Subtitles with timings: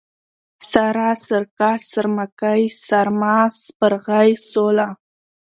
[0.69, 4.87] سارا، سارکه، سارمکۍ، سارمه، سپرغۍ، سوله